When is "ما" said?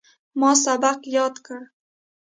0.39-0.51